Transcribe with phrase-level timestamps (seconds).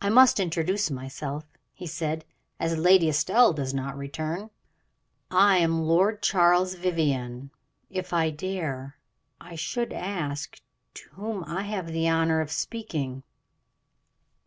[0.00, 1.44] "I must introduce myself,"
[1.74, 2.24] he said,
[2.58, 4.48] "as Lady Estelle does not return
[5.30, 7.50] I am Lord Charles Vivianne
[7.90, 8.96] if I dare,
[9.42, 10.58] I should ask
[10.94, 13.24] to whom I have the honor of speaking."